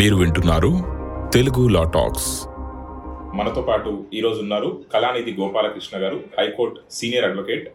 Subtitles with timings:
[0.00, 0.68] మీరు వింటున్నారు
[1.34, 2.28] తెలుగు లా టాక్స్.
[3.38, 7.66] మనతో పాటు ఈరోజు ఉన్నారు కళానిధి గోపాలకృష్ణ గారు హైకోర్టు సీనియర్ అడ్వకేట్.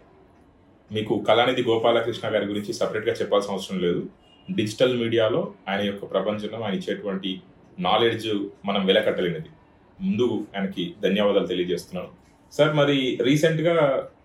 [0.92, 4.02] మీకు కళానిధి గోపాలకృష్ణ గారి గురించి సపరేట్గా చెప్పాల్సిన అవసరం లేదు.
[4.52, 7.42] డిజిటల్ మీడియాలో ఆయన యొక్క ప్రపంచంలో ఆయన ఇచ్చేటువంటి
[7.80, 8.30] నాలెడ్జ్
[8.66, 9.50] మనం వెలకట్టలేనిది.
[10.02, 12.12] ముందు ఆయనకి ధన్యవాదాలు తెలియజేస్తున్నాను.
[12.52, 13.78] సార్ మరి రీసెంట్గా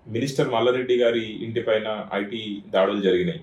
[0.09, 3.43] మినిస్టర్ మల్లారెడ్డి గారి ఇంటి పైన ఐటీ దాడులు జరిగినాయి.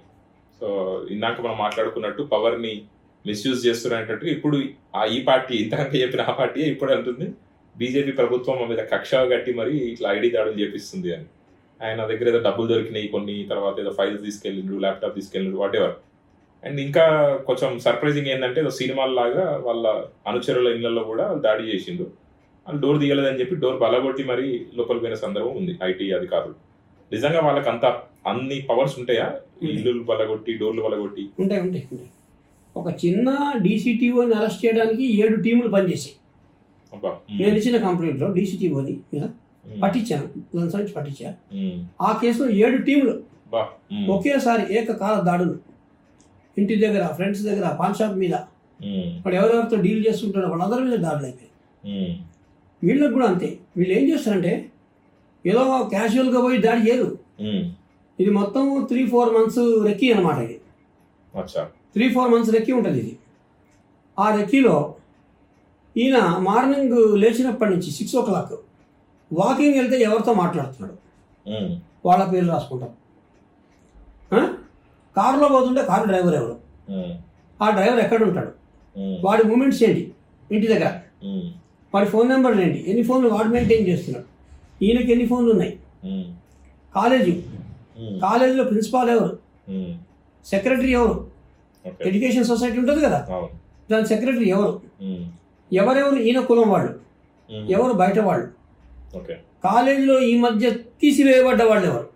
[0.61, 0.67] సో
[1.11, 2.75] ఇందాక మనం మాట్లాడుకున్నట్టు పవర్ని
[3.27, 4.57] మిస్యూజ్ చేస్తున్నారంటే ఇప్పుడు
[4.95, 7.27] ఆ ఈ పార్టీ ఇంతకంటే చెప్పిన ఆ పార్టీ ఇప్పుడు అంటుంది
[7.75, 11.27] బీజేపీ ప్రభుత్వం మీద కక్ష కట్టి మరి ఇట్లా ఐడి దాడులు చేపిస్తుంది అని.
[11.79, 15.95] ఆయన దగ్గర ఏదో డబ్బులు దొరికినాయి కొన్ని తర్వాత ఏదో ఫైల్స్ తీసుకెళ్ళిండ్రు ల్యాప్టాప్ తీసుకెళ్ళిండ్రు వాట్ ఎవర్
[16.63, 17.03] అండ్ ఇంకా
[17.47, 19.87] కొంచెం సర్ప్రైజింగ్ ఏంటంటే ఏదో సినిమాల లాగా వాళ్ళ
[20.27, 22.05] అనుచరుల ఇళ్ళలో కూడా దాడి చేసిండు
[22.67, 26.55] వాళ్ళు డోర్ తీయలేదని చెప్పి డోర్ బలగొట్టి మరి లోపలికి పోయిన సందర్భం ఉంది ఐటీ అధికారులు.
[27.11, 27.85] నిజంగా వాళ్ళకి అంత
[28.27, 29.27] అన్ని పవర్స్ ఉంటాయా?
[29.63, 31.23] ఇల్లు బలగొట్టి డోర్లు బలగొట్టి?
[31.39, 31.85] ఉంటాయి ఉంటాయి.
[32.77, 33.29] ఒక చిన్న
[33.65, 36.15] డీసీటీఓని అరెస్ట్ చేయడానికి ఏడు టీములు పనిచేసాయి
[37.39, 38.93] నేను ఇచ్చిన కంప్లైంట్లో డీసీటీఓని
[39.65, 41.29] పట్టించాను లంచ్ నుంచి పట్టించా
[42.01, 43.15] ఆ కేసులో ఏడు టీములు
[44.13, 45.55] ఒకేసారి ఏకకాల దాడులు.
[46.57, 48.35] ఇంటి దగ్గర ఫ్రెండ్స్ దగ్గర పాన్ షాప్ మీద.
[49.23, 51.51] వాడు ఎవరెవరితో డీల్ చేస్తుంటారో వాళ్ళందరి మీద దాడులు అయిపోయాయి.
[51.83, 52.13] ఉమ్,
[52.81, 53.49] వీళ్ళకి కూడా అంతే.
[53.77, 54.53] వీళ్ళు ఏం చేస్తారంటే
[55.45, 55.61] ఏదో
[55.93, 57.09] క్యాజువల్గా పోయి దాడి చేయరు.
[58.19, 60.57] ఇది మొత్తం త్రీ ఫోర్ మంత్స్ రెక్కీ అనమాట ఇది.
[61.93, 63.13] త్రీ ఫోర్ మంత్స్ రెక్కీ ఉంటుంది ఇది.
[64.17, 64.75] ఆ రెక్కీలో
[65.95, 68.55] ఈయన మార్నింగ్ లేచినప్పటి నుంచి సిక్స్ ఓ క్లాక్
[69.31, 70.95] వాకింగ్ వెళ్తే ఎవరితో మాట్లాడుతున్నాడు?
[72.07, 72.91] వాళ్ళ పేర్లు రాసుకుంటాం?
[75.15, 76.55] కారులో పోతుంటే కారు డ్రైవర్ ఎవరు?
[77.59, 78.51] ఆ డ్రైవర్ ఎక్కడ ఉంటాడు?
[79.25, 80.03] వాడి మూమెంట్స్ ఏంటి?
[80.55, 80.89] ఇంటి దగ్గర.
[81.93, 82.79] వాడి ఫోన్ నెంబర్లు ఏంటి?
[82.89, 84.27] ఎన్ని ఫోన్లు వాడు మెయింటైన్ చేస్తున్నాడు?
[84.85, 85.73] ఈయనకి ఎన్ని ఫోన్లు ఉన్నాయి?
[86.97, 87.33] కాలేజీ.
[88.25, 89.31] కాలేజీలో ప్రిన్సిపాల్ ఎవరు?
[90.45, 91.15] సెక్రటరీ ఎవరు?
[92.07, 93.25] ఎడ్యుకేషన్ సొసైటీ ఉంటుంది కదా?
[93.91, 94.81] దాని సెక్రటరీ ఎవరు?
[95.73, 96.15] ఎవరెవరు?
[96.15, 96.91] ఈయన కులం వాళ్ళు.
[97.71, 97.93] ఎవరు?
[97.93, 98.47] బయట వాళ్ళు.
[99.63, 102.07] కాలేజీలో ఈ మధ్య తీసివేయబడ్డ వాళ్ళు ఎవరు?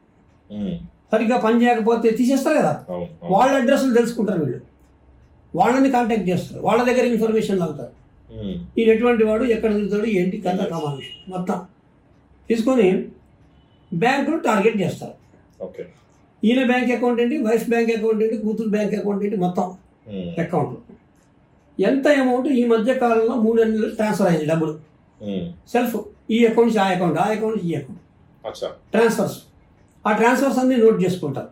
[1.12, 2.86] సరిగ్గా పని చేయకపోతే తీసేస్తారు కదా.
[3.24, 4.60] వాళ్ళ అడ్రస్లు తెలుసుకుంటారు వీళ్ళు.
[5.56, 6.62] వాళ్ళని కాంటాక్ట్ చేస్తారు.
[6.62, 7.92] వాళ్ళ దగ్గర ఇన్ఫర్మేషన్ లాగుతారు.
[8.40, 9.44] ఉమ్, ఈయన ఎటువంటి వాడు?
[9.44, 10.38] ఎక్కడ తిరుగుతాడు ఏంటి?
[10.42, 11.62] కథ కావాలి మొత్తం.
[12.50, 13.06] తీసుకొని
[13.94, 15.14] బ్యాంకులు టార్గెట్ చేస్తారు.
[16.48, 17.38] ఈయన బ్యాంక్ అకౌంట్ ఏంటి?
[17.48, 18.38] వైఫ్ బ్యాంక్ అకౌంట్ ఏంటి?
[18.46, 19.38] కూతురు బ్యాంక్ అకౌంట్ ఏంటి?
[19.46, 19.68] మొత్తం
[20.44, 20.76] అకౌంట్.
[21.90, 22.48] ఎంత అమౌంట్?
[22.60, 24.74] ఈ మధ్య కాలంలో మూడు నెలలు ట్రాన్స్ఫర్ అయింది డబ్బులు.
[25.74, 25.96] సెల్ఫ్
[26.36, 28.02] ఈ అకౌంట్ ఆ అకౌంట్ ఆ అకౌంట్ ఈ అకౌంట్.
[28.94, 29.38] ట్రాన్స్ఫర్స్.
[30.06, 31.50] ఆ ట్రాన్స్ఫర్స్ అన్ని నోట్ చేసుకుంటారు.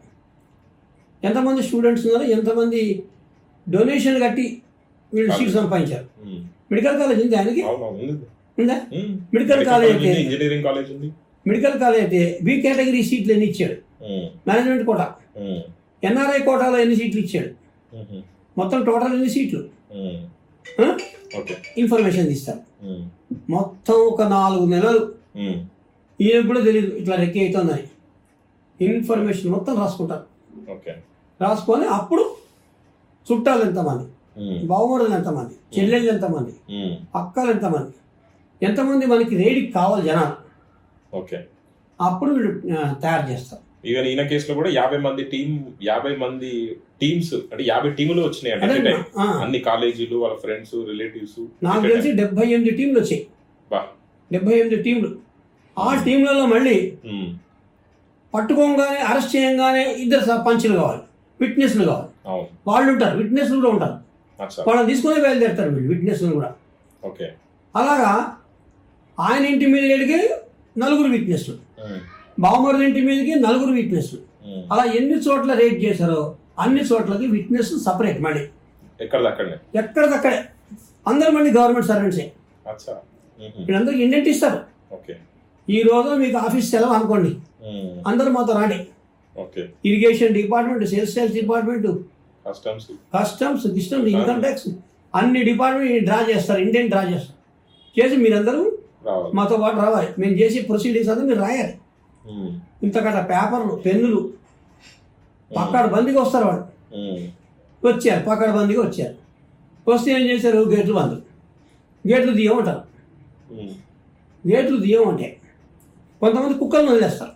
[1.24, 2.26] ఎంతమంది స్టూడెంట్స్ ఉన్నారు?
[2.38, 2.82] ఎంతమంది
[3.68, 4.46] డొనేషన్ కట్టి
[5.14, 6.06] వీళ్ళు సీట్ సంపాదించారు?
[6.72, 7.62] మెడికల్ కాలేజ్ ఉంది ఆయనకి?
[8.62, 8.78] ఉంది.
[9.36, 11.10] మెడికల్ కాలేజ్ అయితే ఇంజనీరింగ్ కాలేజ్ ఉంది.
[11.50, 13.78] మెడికల్ కాలేజ్ అయితే బి కేటగిరీ సీట్లు ఎన్ని ఇచ్చాడు?
[14.48, 15.08] మేనేజ్మెంట్ కోటా
[16.04, 17.52] ఎన్ఆర్ఐ కోటాలో ఎన్ని సీట్లు ఇచ్చాడు?
[18.58, 19.62] మొత్తం టోటల్ ఎన్ని సీట్లు?
[21.82, 22.62] ఇన్ఫర్మేషన్ తీస్తారు
[23.56, 25.02] మొత్తం ఒక నాలుగు నెలలు.
[26.20, 27.86] ఈయనకు కూడా తెలియదు ఇట్లా రెక్కి అవుతుందని
[28.80, 30.26] ఇన్ఫర్మేషన్ మొత్తం రాసుకుంటారు
[31.40, 32.24] రాసుకొని అప్పుడు
[33.28, 34.06] చుట్టాలు ఎంతమంది?
[34.72, 35.56] బావమరులు ఎంతమంది?
[35.76, 36.54] చెల్లెళ్ళు ఎంతమంది?
[37.22, 37.94] అక్కలు ఎంతమంది?
[38.62, 40.36] ఎంతమంది మనకి రేడికి కావాలి జనాలు?
[41.14, 41.38] ఓకే.
[42.00, 42.52] అప్పుడు వీళ్ళు
[43.04, 43.64] తయారు చేస్తారు.
[43.86, 48.92] ఈవెన్ ఈయన కేసులో కూడా యాభై మంది టీం యాభై మంది టీమ్స్ అంటే యాభై టీములు వచ్చినాయి అంటే
[49.42, 53.28] అన్ని కాలేజీలు వాళ్ళ ఫ్రెండ్స్ రిలేటివ్స్ నాకు తెలిసి డెబ్బై ఎనిమిది టీంలు వచ్చాయి.
[53.72, 53.84] బా.
[54.32, 55.16] డెబ్బై ఎనిమిది టీంలు
[55.80, 56.94] ఆ టీంలలో మళ్ళీ
[58.34, 61.02] పట్టుకోగానే అరెస్ట్ చేయంగానే ఇద్దరు స- పంచులు కావాలి.
[61.42, 62.30] విట్నెస్లు కావాలి.
[62.68, 63.18] వాళ్ళు ఉంటారు.
[63.18, 63.94] విట్నెస్లు కూడా ఉంటారు.
[64.68, 66.54] వాళ్ళని తీసుకొని బయలుదేరుతారు వీళ్ళు విట్నెస్లు కూడా.
[67.06, 67.26] ఓకే.
[67.76, 68.36] అలాగా
[69.20, 70.20] ఆయన ఇంటి మీద
[70.78, 71.56] నలుగురు విట్నెస్లు.
[72.40, 76.20] బావమరుది ఇంటి మీదకి నలుగురు విట్నెస్లు ఉమ్, అలా ఎన్ని చోట్ల రేట్ చేశారో
[76.64, 78.44] అన్ని చోట్లకి విట్నెస్ సపరేట్ మళ్ళీ.
[79.00, 80.40] ఎక్కడిది అక్కడనే ఎక్కడికక్కడే
[81.06, 82.26] అందరు మళ్ళీ గవర్నమెంట్ సర్వెంట్సే
[83.68, 84.60] వీళ్ళందరికీ ఇండెంట్ ఇస్తారు.
[85.68, 87.32] ఈ రోజు మీకు ఆఫీస్ సెలవు అనుకోండి.
[88.10, 88.80] అందరూ మాతో రాండి.
[89.90, 91.86] Irrigation department sales sales department
[92.46, 92.86] customs
[93.16, 94.68] customs గిస్టమ్స్ income tax
[95.14, 96.60] అన్ని డిపార్ట్మెంట్ డ్రా చేస్తారు.
[96.66, 97.36] ఇండియన్ డ్రా చేస్తారు.
[97.96, 98.62] చేసి మీరందరూ
[99.08, 99.32] రావాలి.
[99.38, 100.10] మాతో పాటు రావాలి.
[100.22, 101.74] మేము చేసే ప్రొసీడింగ్స్ అంతా మీరు రాయాలి.
[102.84, 104.20] ఇంతకట పేపర్లు పెన్నులు
[105.52, 106.66] పక్కడ బందీగా వస్తారు వాళ్ళు.
[107.84, 109.16] వచ్చారు పక్కడ బందీగా వచ్చారు
[109.88, 110.60] వస్తే ఏం చేశారు?
[110.72, 111.16] గేట్లు బంద్
[112.06, 112.82] గేట్లు తీయమంటారు.
[114.44, 115.28] గేట్లు తీయమంటే
[116.22, 117.34] కొంతమంది కుక్కలను వదిలేస్తారు.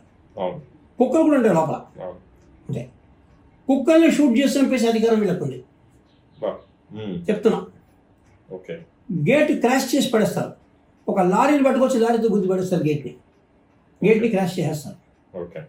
[1.00, 1.78] కుక్కలు కూడా ఉంటాయి లోపల.
[2.68, 2.82] అంటే
[3.68, 5.60] కుక్కల్ని షూట్ చేసి చంపేసే అధికారం వీళ్ళకు ఉంది
[6.38, 6.50] బా
[6.92, 7.60] ఉమ్, చెప్తున్నా.
[8.50, 8.74] ఓకే.
[9.30, 10.52] గేట్ క్రాష్ చేసి పడేస్తారు.
[11.08, 13.14] ఒక లారీని పట్టుకొచ్చి లారీతో గుద్ది పడేస్తారు గేట్ని.
[14.06, 14.98] గేట్ని క్రాష్ చేసేస్తారు.
[15.42, 15.62] ఓకే.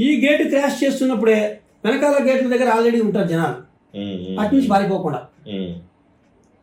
[0.00, 1.38] ఈ గేట్ క్రాష్ చేస్తున్నప్పుడే
[1.84, 3.58] వెనకాల గేట్ల దగ్గర ఆల్రెడీ ఉంటారు జనాలు.
[4.40, 5.20] అటు నుంచి పారిపోకుండా.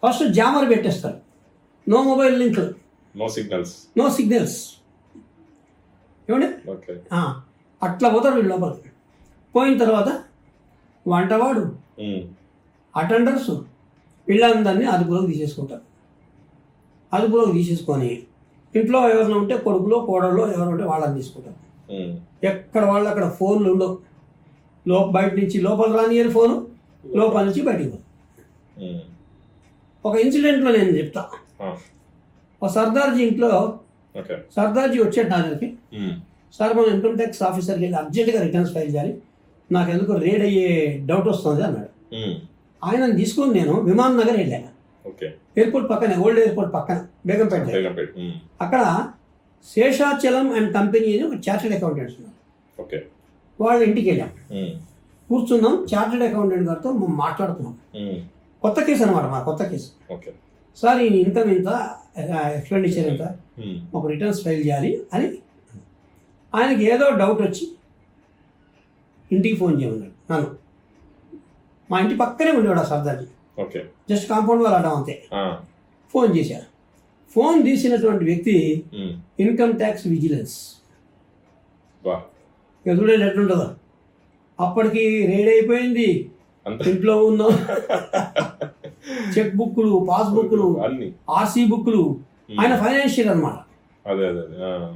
[0.04, 1.20] ఫస్ట్ జామర్ పెట్టేస్తారు.
[1.92, 2.60] No mobile link
[3.16, 3.74] no signals.
[4.00, 4.60] No signals.
[6.30, 6.50] ఏమండి?
[7.86, 8.90] అట్లా పోతారు వీళ్ళు లోపలికి.
[9.56, 10.10] పోయిన తర్వాత
[11.08, 11.64] వంటవాడు
[12.96, 13.50] అటెండర్స్
[14.28, 15.82] వీళ్ళందరినీ అదుపులోకి తీసేసుకుంటారు.
[17.16, 18.12] అదుపులోకి తీసేసుకొని
[18.80, 21.60] ఇంట్లో ఎవరైనా ఉంటే కొడుకులో కోడల్లో ఎవరు ఉంటే వాళ్ళని తీసుకుంటారు
[22.50, 23.96] ఎక్కడ వాళ్ళు అక్కడ ఫోన్లు ఉండవు.
[24.86, 26.56] లో బయట నుంచి లోపల రానియరు ఫోను
[27.18, 28.00] లోపల నుంచి బయటికి
[30.06, 31.22] ఒక ఇన్సిడెంట్లో నేను చెప్తా.
[32.62, 33.50] ఒక సర్దార్జీ ఇంట్లో
[34.56, 35.70] సర్దార్జీ వచ్చాడు నా దగ్గరికి.
[36.58, 39.14] సార్ మనం ఇన్కమ్ ట్యాక్స్ ఆఫీసర్కి వెళ్ళి అర్జెంటుగా రిటర్న్స్ ఫైల్ చేయాలి.
[39.70, 40.68] నాకు ఎందుకు రేడ్ అయ్యే
[41.10, 41.92] డౌట్ వస్తుంది అన్నాడు.
[42.82, 44.70] ఆయనను తీసుకొని నేను విమాన్ నగర్ వెళ్ళాను
[45.58, 47.66] ఎయిర్పోర్ట్ పక్కనే ఓల్డ్ ఎయిర్పోర్ట్ పక్కన బేగంపేట.
[48.62, 48.82] అక్కడ
[49.68, 52.38] శేషాచలం అండ్ కంపెనీ అని ఒక చార్టెడ్ అకౌంటెంట్స్ ఉన్నారు.
[52.80, 52.98] ఓకే.
[53.60, 54.32] వాళ్ళ ఇంటికి వెళ్ళాం.
[55.30, 57.76] కూర్చున్నాం చార్టెడ్ అకౌంటెంట్ గారితో మనం మాట్లాడుతున్నాం
[58.64, 59.90] కొత్త కేసు అనమాట మా కొత్త కేసు.
[60.14, 60.32] ఓకే.
[60.78, 61.70] సార్ ఈ ఇన్కమ్ ఇంత
[62.58, 63.24] ఎక్స్పెండిచర్ ఎంత?
[63.94, 65.28] మాకు రిటర్న్స్ ఫైల్ చేయాలి అని
[66.54, 67.66] ఆయనకి ఏదో డౌట్ వచ్చి
[69.32, 70.50] ఇంటికి ఫోన్ చేయమన్నాడు నన్ను.
[71.90, 73.28] మా ఇంటి పక్కనే ఉండేవాడు ఆ సర్దార్జీ.
[73.60, 73.86] ఓకే.
[74.10, 75.26] జస్ట్ కాంపౌండ్ వాళ్ళు అడ్డం అంతే.
[76.14, 76.66] ఫోన్ చేశారు.
[77.32, 78.84] ఫోన్ తీసినటువంటి వ్యక్తి
[79.40, 80.76] ఇన్కమ్ ట్యాక్స్ విజిలెన్స్.
[82.90, 83.72] చూడండి ఎట్లుంటుందో.
[84.60, 86.32] అప్పటికి రేడ్ అయిపోయింది.
[86.88, 87.42] ఇంట్లో ఉన్న.
[89.38, 91.14] చెక్ బుక్లు పాస్ బుక్లు అన్ని.
[91.30, 92.20] ఆర్సీ బుక్లు
[92.62, 93.30] ఆయన ఫైనాన్షియల్
[94.08, 94.28] అదే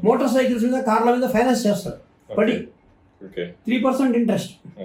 [0.03, 1.87] మోటార్ సైకిల్స్ మీద కార్ల మీద finance
[3.25, 3.45] okay.
[3.45, 4.81] Three percent interest.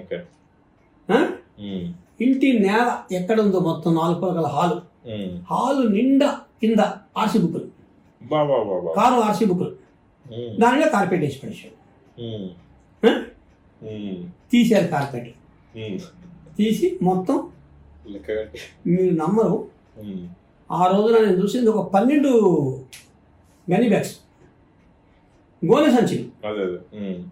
[2.23, 4.77] ఇంటి నేల ఎక్కడ ఉందో మొత్తం నాలుగు పలకల హాలు.
[5.51, 6.29] హాలు నిండా
[6.61, 6.81] కింద
[7.17, 7.65] ఆర్సీ బుక్లు
[8.93, 9.69] కారు ఆర్సీ బుక్లు
[10.59, 11.75] దాని మీద కార్పెట్ వేసి పడేసాడు
[13.03, 13.11] ఆ?
[14.51, 15.29] తీశారు కార్పెట్.
[16.57, 17.37] తీసి మొత్తం
[18.87, 19.55] మీరు నమ్మరు.
[20.69, 22.29] ఆ రోజున నేను చూసింది ఒక పన్నెండు
[23.67, 24.13] గనీ బ్యాగ్స్.
[25.61, 26.25] గోనె సంచులు.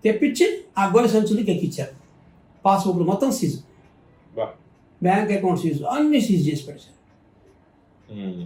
[0.03, 0.45] తెప్పించి
[0.77, 1.93] ఆ గోనె సంచులకి ఎక్కిచ్చారు.
[2.65, 3.59] పాస్బుక్లు మొత్తం సీజు.
[5.00, 6.94] బా బ్యాంక్ అకౌంట్ సీజు అన్ని సీజ్ చేసి పెట్టారు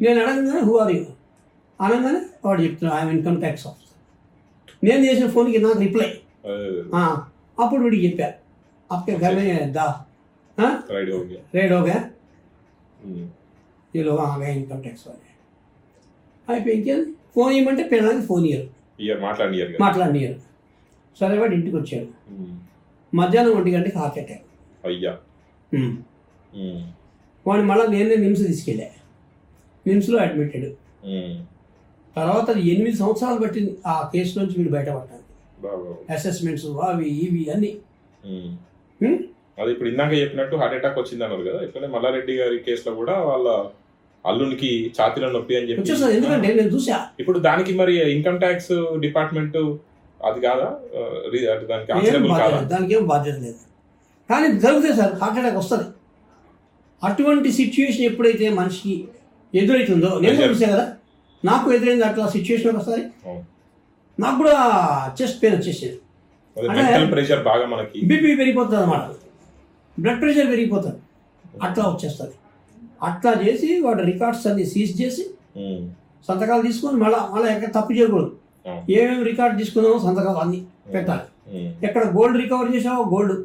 [0.01, 1.03] నేను అడగగానే హూ ఆర్ యూ
[1.81, 3.87] అనగానే వాడు చెప్తున్నాడు ఐఎమ్ ఇన్కమ్ ట్యాక్స్ ఆఫీసర్
[4.83, 6.09] నేను చేసిన ఫోన్కి నాకు రిప్లై
[6.47, 7.03] అదే అదే ఆ,
[7.59, 8.29] అప్పుడు వీడికి చెప్పా
[8.91, 9.85] आपके घर में दा
[10.59, 11.99] हाँ రైడ్ हो गया रेड हो गया
[13.95, 15.27] ये लोग आ गए इनकम टैक्स वाले
[16.49, 16.95] అయిపోయింది
[17.35, 18.65] ఫోన్ ఇవ్వమంటే పిల్లలకి ఫోన్ ఇయ్యరు
[18.99, 20.37] ఇయర్ మాట్లాడియర్ మాట్లాడినారు
[21.17, 22.09] సరే వాడు ఇంటికి వచ్చాడు
[23.13, 24.45] మధ్యాహ్నం ఒంటి గంటకి హార్ట్ అటాక్
[24.85, 25.13] అయ్యా
[27.46, 28.88] వాడిని మళ్ళీ నేనే నిమ్స్ తీసుకెళ్ళా.
[29.86, 30.68] నిమ్స్లో అడ్మిటెడ్
[32.16, 35.24] తర్వాత ఎనిమిది సంవత్సరాలు పట్టింది ఆ కేసు నుంచి వీడు బయటపడటానికి
[36.16, 37.72] అసెస్మెంట్స్ అవి ఇవి అన్ని.
[39.60, 43.48] అది ఇప్పుడు ఇందాక చెప్పినట్టు హార్ట్ అటాక్ వచ్చింది అన్నారు కదా ఇట్లనే మల్లారెడ్డి గారి కేసులో కూడా వాళ్ళ
[44.26, 48.74] అల్లునికి ఛాతీలో నొప్పి అని చెప్పి ఎందుకంటే నేను చూసా ఇప్పుడు దానికి మరి ఇన్కమ్ ట్యాక్స్
[49.06, 49.58] డిపార్ట్మెంట్
[50.20, 50.68] అది కాదా?
[51.72, 51.94] దానికి
[52.74, 53.60] దానికి ఏం బాధ్యత లేదు.
[54.30, 55.86] కానీ జరుగుతుంది సార్ హార్ట్ అటాక్ వస్తుంది.
[57.08, 58.96] అటువంటి సిచ్యుయేషన్ ఎప్పుడైతే మనిషికి
[59.54, 60.86] ఎదురవుతుందో నేను కూడా చూసా కదా
[61.50, 63.04] నాకు ఎదురైంది అట్లా సిచ్యువేషన్ ఒకసారి.
[64.24, 64.56] నాకు కూడా
[65.18, 65.98] చెస్ట్ పెయిన్ వచ్చేసేది.
[67.16, 68.00] ప్రెషర్ బాగా మనకి.
[68.10, 69.04] బీపీ పెరిగిపోతుంది అనమాట
[69.98, 71.00] బ్లడ్ ప్రెషర్ పెరిగిపోతుంది.
[71.66, 72.36] అట్లా వచ్చేస్తుంది.
[73.10, 75.24] అట్లా చేసి వాడు రికార్డ్స్ అన్ని సీజ్ చేసి
[76.28, 78.32] సంతకాలు తీసుకొని మళ్ళీ మళ్ళీ ఎక్కడ తప్పు చేయకూడదు.
[78.98, 80.60] ఏమేమి రికార్డ్ తీసుకున్నామో సంతకాలు అన్ని
[80.94, 81.26] పెట్టాలి.
[81.88, 83.36] ఎక్కడ గోల్డ్ రికవర్ చేసావో గోల్డ్.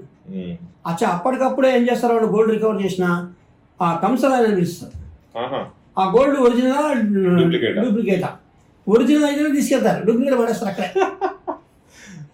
[0.90, 2.28] అచ్చా అప్పటికప్పుడే ఏం చేస్తారు వాళ్ళు?
[2.34, 3.04] గోల్డ్ రికవర్ చేసిన
[3.82, 4.94] ఆ కంసర్ అని పిలుస్తారు.
[5.98, 7.00] ఆ గోల్డ్ ఒరిజినల్?
[7.84, 8.24] డూప్లికేట్?
[8.86, 10.04] ఒరిజినల్ అయితే తీసుకెళ్తారు.
[10.06, 10.90] డూప్లికేట్ పడేస్తారు అక్కడే.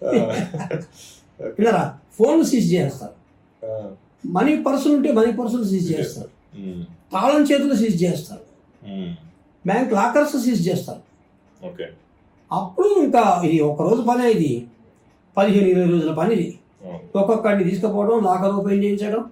[1.57, 1.83] విన్నారా?
[2.17, 3.13] ఫోన్ సీజ్ చేస్తారు.
[4.25, 6.29] మనీ పర్సులు ఉంటే మనీ పర్సులు సీజ్ చేస్తారు.
[7.13, 8.43] తాళం చేతులు సీజ్ చేస్తారు.
[9.65, 11.01] బ్యాంక్ లాకర్స్ సీజ్ చేస్తారు.
[12.51, 14.51] అప్పుడు ఇంకా ఇది ఒక రోజు పని ఇది.
[15.37, 16.47] పదిహేను ఇరవై రోజుల పని ఇది.
[17.15, 19.23] ఒక్కొక్కడిని తీసుకుపోవడం లాకర్ ఓపెన్ చేయించడం?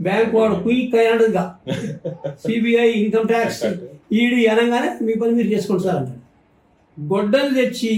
[0.00, 1.38] బ్యాంక్ వాడు క్విక్ అయినాడు ఇక.
[2.42, 3.60] సిబిఐ ఇన్కమ్ ట్యాక్స్
[4.20, 6.20] ఈడి అనగానే మీ పని మీరు చేసుకోండి సార్ అంటాడు.
[6.96, 7.90] గొడ్డలు తెచ్చి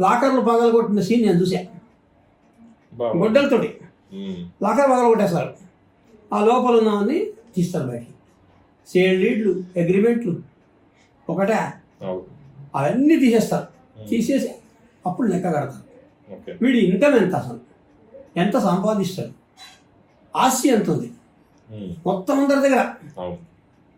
[0.00, 1.60] లాకర్లు పగలగొట్టిన సీన్ నేను చూసా.
[3.20, 3.70] గొడ్డలతోటి.
[4.62, 5.50] లాకర్ పగలగొట్టేస్తారు
[6.30, 7.18] ఆ లోపల ఉన్నవన్నీ
[7.56, 8.14] తీస్తారు బయటికి.
[8.88, 10.34] సేల్ లీడ్లు అగ్రిమెంట్లు
[11.28, 11.58] ఒకటే.
[12.02, 12.22] అవును.
[12.74, 13.66] అవన్నీ తీసేస్తారు.
[14.08, 14.50] తీసేసి
[15.04, 15.84] అప్పుడు లెక్క కడతారు.
[16.62, 17.60] వీడి ఇన్కమ్ ఎంత అసలు?
[18.36, 19.32] ఎంత సంపాదిస్తాడు
[20.36, 21.08] ఆస్తి ఎంత ఉంది
[22.06, 22.82] మొత్తం అందరి దగ్గర.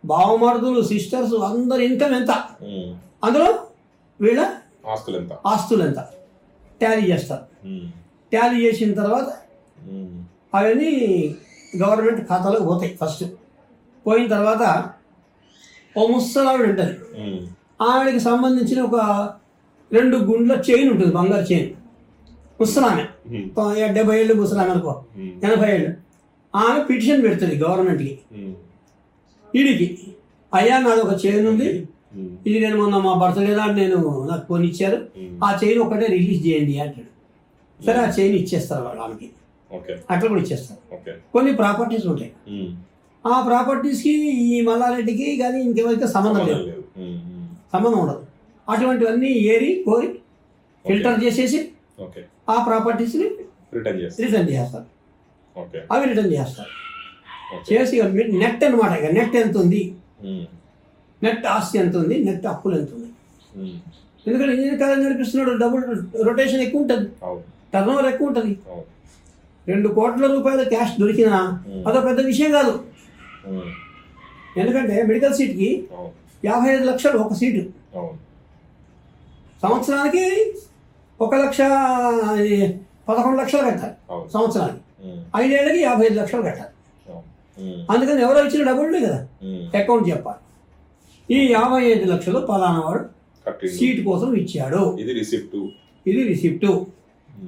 [0.05, 2.31] బావమరుదులు సిస్టర్స్ అందరి ఇన్కమ్ ఎంత?
[3.25, 3.49] అందులో
[4.21, 4.41] వీళ్ళ
[4.91, 6.01] ఆస్తులు ఎంత ఆస్తులు ఎంత
[6.83, 7.45] టాలీ చేస్తారు.
[8.33, 9.29] టాలీ చేసిన తర్వాత
[10.55, 10.91] అవన్నీ
[11.77, 13.25] గవర్నమెంట్ ఖాతాలోకి పోతాయి ఫస్ట్.
[14.07, 14.63] పోయిన తర్వాత
[15.99, 16.95] ఓ ముసలావిడ ఉంటుంది.
[17.83, 18.97] ఆవిడకి సంబంధించిన ఒక
[19.93, 21.71] రెండు గుండ్ల చైన్ ఉంటుంది బంగారు చైన్.
[22.61, 23.05] ముసలామె.
[23.93, 25.05] డెబ్బై ఏళ్ళు ముసలామె అనుకో.
[25.17, 25.91] ఎనభై ఏళ్ళు.
[26.55, 28.13] ఆమె పిటిషన్ పెడుతుంది గవర్నమెంట్కి.
[28.39, 28.55] ఉమ్,
[29.55, 29.87] వీడికి
[30.53, 31.69] అయ్యా నాది ఒక చైన్ ఉంది.
[32.17, 33.99] ఉమ్, ఇది నేను మొన్న మా బర్త్డే నాడు నేను
[34.31, 34.99] నాకు కొని ఇచ్చారు.
[35.45, 37.09] ఆ చైన్ ఒకటే రిలీజ్ చేయండి అంటాడు.
[37.81, 39.29] సరే ఆ చైన్ ఇచ్చేస్తారు వాళ్ళు ఆమెకి.
[40.13, 40.81] అట్లా కూడా ఇచ్చేస్తారు.
[41.35, 42.33] కొన్ని ప్రాపర్టీస్ ఉంటాయి.
[43.25, 44.13] ఆ ప్రాపర్టీస్కి
[44.55, 46.65] ఈ మల్లారెడ్డికి కానీ ఇంకెవరికి సంబంధం లేదు.
[47.75, 48.23] సంబంధం లేదు ఉండదు.
[48.69, 50.09] అటువంటివన్నీ ఏరి కోరి
[50.85, 51.59] ఫిల్టర్ చేసేసి
[52.53, 53.27] ఆ ప్రాపర్టీస్ని
[53.77, 54.87] రిటర్న్ చేస్తా రిటర్న్ చేస్తారు.
[55.93, 56.71] అవి రిటర్న్ చేస్తారు.
[57.69, 57.95] చేసి
[58.43, 59.09] నెట్ అనమాట ఇక.
[59.19, 59.83] నెట్ ఎంత ఉంది?
[61.25, 62.17] నెట్ ఆస్తి ఎంత ఉంది?
[62.29, 63.11] నెట్ అప్పులు ఎంత ఉంది
[64.27, 65.83] ఎందుకంటే ఇంజనీర్ కాలం నడిపిస్తున్నాడు డబుల్
[66.27, 67.07] రొటేషన్ ఎక్కువ ఉంటుంది.
[67.75, 68.53] టర్న్ ఓవర్ ఎక్కువ ఉంటుంది.
[69.71, 71.39] రెండు కోట్ల రూపాయల క్యాష్ దొరికినా
[71.89, 72.75] అదో పెద్ద విషయం కాదు.
[74.61, 75.71] ఎందుకంటే మెడికల్ సీట్కి
[76.45, 77.63] యాభై ఐదు లక్షలు ఒక సీటు.
[79.63, 80.25] సంవత్సరానికి
[81.21, 81.61] ఒక లక్ష
[83.09, 83.95] పదకొండు లక్షలు కట్టాలి.
[84.33, 84.82] సంవత్సరానికి.
[85.37, 86.73] ఐదేళ్ళకి యాభై ఐదు లక్షలు కట్టాలి.
[87.91, 89.29] అందుకని ఎవరో ఇచ్చిన డబ్బులు కదా.
[89.79, 90.41] అకౌంట్ చెప్పాలి.
[91.35, 93.05] ఈ యాభై ఐదు లక్షలు పలానా వాడు.
[93.69, 94.97] సీట్ కోసం ఇచ్చాడు.
[95.01, 95.57] ఇది రిసిప్ట్.
[96.07, 96.67] ఇది రిసిప్ట్.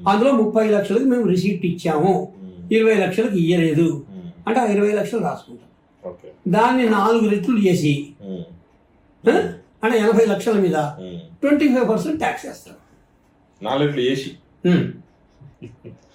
[0.08, 2.32] అందులో ముప్పై లక్షలకు మేము రిసిప్ట్ ఇచ్చాము.
[2.72, 4.06] ఇరవై లక్షలకు ఇయ్యలేదు.
[4.46, 5.68] అంటే ఆ ఇరవై లక్షలు రాసుకుంటాం.
[6.48, 8.12] దాన్ని నాలుగు రెట్లు చేసి
[9.84, 10.76] అంటే ఎనభై లక్షల మీద.
[11.42, 12.74] ట్వంటీ ఫైవ్ పర్సెంట్ ట్యాక్స్ వేస్తాం
[13.62, 14.30] నాలుగు చేసి.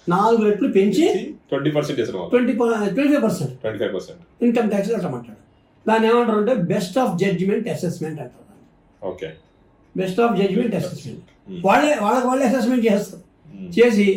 [0.06, 1.04] నాలుగు రెట్లు పెంచి
[1.50, 1.98] twenty percent
[2.32, 2.52] twenty
[2.94, 3.52] twenty five percent.
[3.62, 4.20] Twenty five percent.
[4.46, 5.38] Income tax కట్టమంటాడు
[5.86, 8.46] దాన్ని ఏమంటారు అంటే బెస్ట్ ఆఫ్ జడ్జిమెంట్ అసెస్మెంట్ అంటారు
[9.02, 9.28] okay.
[9.94, 11.22] Best of judgement assessment.
[11.66, 13.22] వాళ్ళే వాళ్ళకి వాళ్ళే అసెస్మెంట్ చేస్తారు.
[13.54, 14.08] ఉమ్, చేసి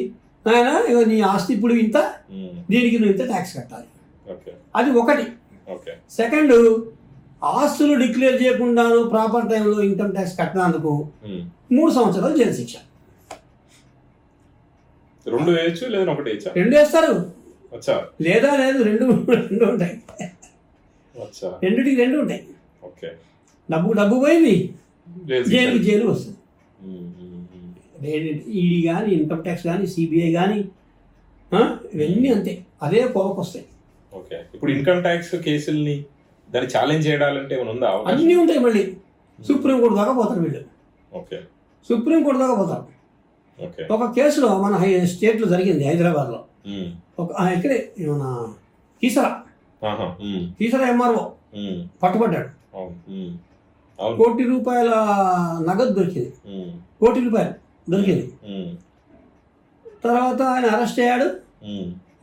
[0.45, 1.97] నాయన ఇగో నీ ఆస్తి ఇప్పుడు ఇంత
[2.37, 3.87] ఉమ్, దీనికి నువ్వు ఇంత ట్యాక్స్ కట్టాలి.
[4.75, 5.25] అది ఒకటి.
[6.19, 6.53] సెకండ్
[7.53, 10.91] ఆస్తులు డిక్లేర్ చేయకుండాను ప్రాపర్ టైంలో ఇన్కమ్ ట్యాక్స్ కట్టినందుకు.
[11.75, 12.75] మూడు సంవత్సరాలు జైలు శిక్ష.
[15.27, 16.51] రెండు వేయచ్చు లేదా ఒకటి వేయచ్చా?
[16.55, 17.13] రెండు వేస్తారు.
[17.73, 18.07] వచ్చా?
[18.21, 19.95] లేదా లేదు రెండు రెండు ఉంటాయి.
[21.63, 22.43] రెండుటికి రెండు ఉంటాయి.
[22.83, 23.09] ఓకే.
[23.71, 24.73] డబ్బు డబ్బు పోయింది.
[25.49, 26.11] జైలుకి జైలు.
[26.11, 26.37] వస్తుంది.
[28.51, 30.59] ఈడీ కానీ ఇన్కమ్ ట్యాక్స్ కానీ సిబిఐ కానీ
[31.93, 32.65] ఇవన్నీ అంతే.
[32.83, 33.65] అదే కోవకు వస్తాయి.
[34.13, 34.35] ఓకే.
[34.53, 36.05] ఇప్పుడు ఇన్కమ్ ట్యాక్స్ కేసుల్ని
[36.51, 37.87] దాన్ని ఛాలెంజ్ చేయడాలంటే ఏమైనా ఉందా?
[37.87, 38.93] అన్నీ ఉంటాయి మళ్ళీ.
[39.47, 40.61] సుప్రీంకోర్టు దాకా పోతారు వీళ్ళు.
[41.13, 41.39] ఓకే.
[41.89, 42.85] సుప్రీంకోర్టు దాకా పోతారు.
[43.91, 46.43] ఒక కేసులో మన హై స్టేట్లో జరిగింది హైదరాబాద్లో.
[47.19, 48.53] ఒక ఆ, ఇక్కడే మన
[49.01, 49.41] కీసరా.
[50.59, 51.29] కీసరా ఎంఆర్ఓ
[52.03, 52.47] పట్టుబడ్డాడు.
[54.17, 54.89] కోటి రూపాయల
[55.69, 56.33] నగదు దొరికింది.
[57.01, 57.53] కోటి రూపాయలు
[57.91, 58.33] దొరికింది.
[60.03, 61.25] తర్వాత ఆయన అరెస్ట్ అయ్యాడు.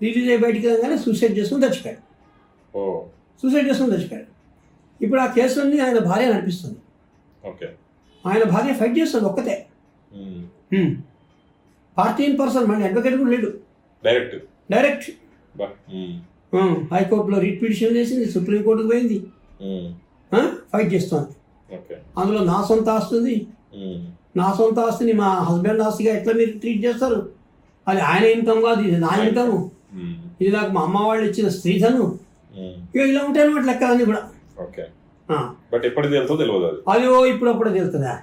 [0.02, 2.00] రిలీజ్ అయ్యి బయటికి రాగానే సూసైడ్ చేసుకుని చచ్చిపోయాడు.
[3.42, 4.26] సూసైడ్ చేసుకుని చచ్చిపోయాడు.
[5.04, 6.78] ఇప్పుడు ఆ కేసులన్నీ ఆయన భార్య నడిపిస్తుంది
[7.48, 7.68] ఓకే.
[8.26, 9.66] ఆయన భార్య ఫైట్ చేస్తుంది ఒక్కతే.
[12.00, 13.50] పార్టీ ఇన్ పర్సన్ మళ్ళీ అడ్వకేట్ కూడా లేడు.
[14.04, 14.36] Direct
[14.74, 15.08] direct.
[16.92, 19.18] హైకోర్టులో రిట్ పిటిషన్ చేసింది సుప్రీంకోర్టుకు పోయింది?
[20.72, 21.32] ఫైట్ చేస్తోంది
[21.68, 23.34] ఓకే అందులో నా సొంత ఆస్తి ఉంది.
[23.78, 23.98] ఉమ్,
[24.40, 27.20] నా సొంత ఆస్తిని మా హస్బెండ్ ఆస్తిగా ఎట్లా మీరు ట్రీట్ చేస్తారు?
[27.86, 32.04] అది ఆయన ఇన్కమ్ కాదు ఇది నా ఇన్కమ్ ఉమ్, ఇది నాకు మా అమ్మ వాళ్ళు ఇచ్చిన స్త్రీధను.
[32.92, 34.22] ఇక ఇలా ఉంటాయి అన్నమాట లెక్కలన్నీ కూడా.
[35.72, 35.84] బట్
[36.42, 36.80] తెలియదు అది.
[37.12, 38.14] ఓ ఇప్పుడు అప్పుడే తెలుస్తుందా?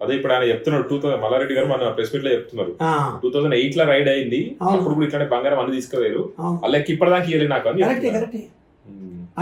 [0.00, 2.72] అదే ఇప్పుడు ఆయన చెప్తున్నాడు టూ థౌసండ్ మల్లారెడ్డి గారు మన ప్రెస్ మీట్లో చెప్తున్నారు
[3.22, 4.40] టూ థౌసండ్ ఎయిట్లో రైడ్ అయింది.
[4.72, 5.80] అప్పుడు కూడా ఇట్లానే బంగారం అన్ని
[6.42, 6.58] అవును.
[6.64, 7.86] వాళ్ళకి ఇప్పటిదాకా ఇవ్వలేదు నాకు అని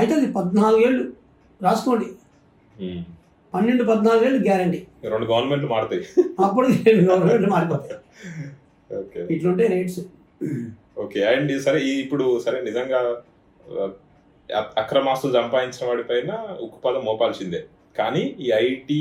[0.01, 1.03] అయితే అది పద్నాలుగు ఏళ్ళు
[1.61, 2.07] రాసుకోండి.
[3.53, 4.79] పన్నెండు పద్నాలుగు ఏళ్ళు గ్యారంటీ
[5.15, 6.05] రెండు గవర్నమెంట్ మారుతాయి.
[6.45, 7.99] అప్పుడు రెండు గవర్నమెంట్ మారిపోతాయి.
[8.91, 9.21] ఓకే.
[9.35, 10.01] ఇట్లుంటే రేట్స్
[11.03, 13.01] ఓకే అండ్ సరే ఇప్పుడు సరే నిజంగా
[14.83, 16.31] అక్రమాస్తులు సంపాదించిన వాడిపైన
[16.65, 17.61] ఉక్కు పదం మోపాల్సిందే.
[17.99, 19.01] కానీ ఈ ఐటీ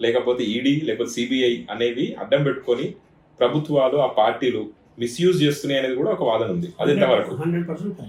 [0.00, 2.94] లేకపోతే ఈడీ లేకపోతే సిబిఐ అనేవి అడ్డం పెట్టుకొని
[3.40, 6.68] ప్రభుత్వాలు ఆ పార్టీలు మిస్యూజ్ చేస్తున్నాయి అనేది కూడా ఒక వాదన ఉంది.
[6.80, 7.34] అది ఎంతవరకు?
[7.34, 8.00] హండ్రెడ్ పర్సెంట్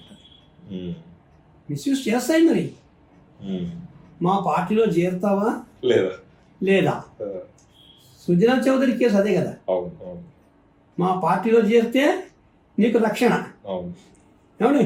[1.70, 2.72] మిస్యూజ్ చేస్తాయి మరి.
[4.22, 5.62] మా పార్టీలో చేరుతావా?
[5.86, 6.12] లేదా?
[6.64, 7.04] లేదా?
[8.28, 9.54] సుజనా చౌదరి కేసు అదే కదా.
[11.00, 12.24] మా పార్టీలో చేరితే
[12.80, 13.44] నీకు రక్షణ.
[14.62, 14.84] ఏమండి?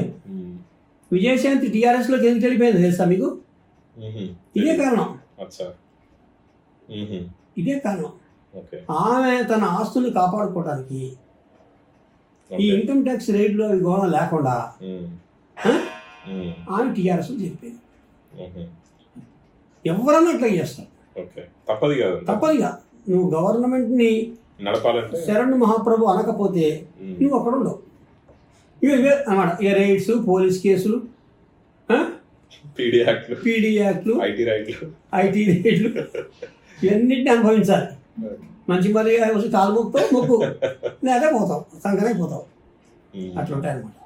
[1.12, 3.38] విజయశాంతి టీఆర్ఎస్లోకి ఎందుకు వెళ్ళిపోయింది తెలుసా మీకు.
[4.56, 5.18] ఇదే కారణం.
[7.56, 8.12] ఇదే కారణం
[9.04, 11.02] ఆమె తన ఆస్తుల్ని కాపాడుకోవడానికి
[12.50, 14.54] ఈ ఇన్కమ్ ట్యాక్స్ రేట్లు గోళం లేకుండా
[16.70, 17.80] ఆమె టీఆర్ఎస్లో చేరిపోయింది
[18.40, 18.66] ఉహుం.
[19.84, 20.88] ఎవరన్నా అట్లా చేస్తారు.
[21.68, 22.18] తప్పదు కదా.
[22.28, 22.70] తప్పదుగా
[23.06, 24.10] నువ్వు గవర్నమెంట్ని
[24.60, 25.18] నడపాలంటే.
[25.26, 26.66] శరణ్ మహాప్రభు అనకపోతే
[27.20, 27.78] నువ్వు అక్కడ ఉండవు.
[28.82, 29.50] ఇవి ఇవే అన్నమాట.
[29.62, 30.98] ఇక రైడ్స్ పోలీస్ కేసులు?
[32.76, 33.34] పీడీ యాక్ట్లు.
[33.44, 35.90] పీడీ యాక్ట్లు ఐటీ రైట్లు ఐటీ రేట్లు.
[36.86, 37.88] ఇవన్నిటిని అనుభవించాలి.
[38.70, 40.36] మంచి మరి వచ్చి కాలు మొక్కుతావు మొక్కు.
[41.06, 42.44] లేదా పోతావు సంకరే పోతావు.
[43.40, 43.96] అట్లా ఉంటాయి అనమాట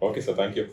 [0.00, 0.64] ఓకే సార్ థ్యాంక్ యూ